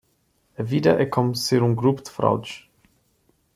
[0.57, 2.67] A vida é como ser um grupo de fraudes